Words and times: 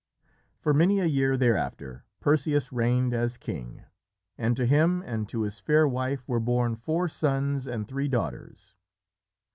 For 0.57 0.73
many 0.73 0.99
a 0.99 1.05
year 1.05 1.37
thereafter 1.37 2.05
Perseus 2.21 2.73
reigned 2.73 3.13
as 3.13 3.37
king, 3.37 3.83
and 4.35 4.57
to 4.57 4.65
him 4.65 5.03
and 5.05 5.29
to 5.29 5.41
his 5.43 5.59
fair 5.59 5.87
wife 5.87 6.27
were 6.27 6.39
born 6.39 6.75
four 6.75 7.07
sons 7.07 7.67
and 7.67 7.87
three 7.87 8.07
daughters. 8.07 8.73